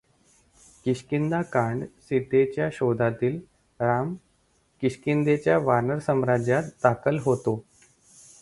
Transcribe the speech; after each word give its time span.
किष्किंधा 0.85 1.41
कांड 1.41 1.83
सीतेच्या 1.83 2.69
शोधातील 2.73 3.39
राम 3.79 4.15
किष्किंधेच्या 4.81 5.57
वानर 5.57 5.99
साम्राज्यात 5.99 6.63
दाखल 6.83 7.19
होतो. 7.19 7.63